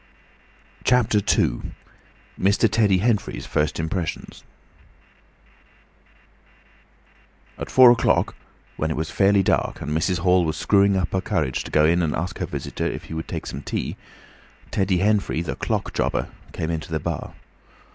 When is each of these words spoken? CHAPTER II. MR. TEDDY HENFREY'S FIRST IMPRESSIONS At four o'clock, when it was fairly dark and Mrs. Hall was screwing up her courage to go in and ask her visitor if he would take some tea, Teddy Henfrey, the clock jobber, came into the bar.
CHAPTER 0.83 1.19
II. 1.19 1.61
MR. 2.39 2.71
TEDDY 2.71 2.97
HENFREY'S 2.97 3.45
FIRST 3.45 3.79
IMPRESSIONS 3.79 4.43
At 7.59 7.69
four 7.69 7.91
o'clock, 7.91 8.33
when 8.77 8.89
it 8.89 8.97
was 8.97 9.11
fairly 9.11 9.43
dark 9.43 9.79
and 9.79 9.91
Mrs. 9.91 10.17
Hall 10.17 10.43
was 10.43 10.57
screwing 10.57 10.97
up 10.97 11.11
her 11.13 11.21
courage 11.21 11.63
to 11.65 11.69
go 11.69 11.85
in 11.85 12.01
and 12.01 12.15
ask 12.15 12.39
her 12.39 12.47
visitor 12.47 12.87
if 12.87 13.03
he 13.03 13.13
would 13.13 13.27
take 13.27 13.45
some 13.45 13.61
tea, 13.61 13.95
Teddy 14.71 14.97
Henfrey, 14.97 15.43
the 15.43 15.55
clock 15.55 15.93
jobber, 15.93 16.29
came 16.51 16.71
into 16.71 16.91
the 16.91 16.99
bar. 16.99 17.35